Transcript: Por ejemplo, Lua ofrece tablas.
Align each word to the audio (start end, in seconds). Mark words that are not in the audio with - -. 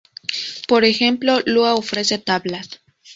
Por 0.67 0.83
ejemplo, 0.83 1.41
Lua 1.45 1.75
ofrece 1.75 2.17
tablas. 2.17 2.81